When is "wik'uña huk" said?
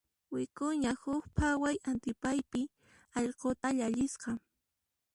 0.35-1.23